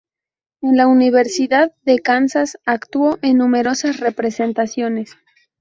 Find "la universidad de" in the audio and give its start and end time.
0.77-1.99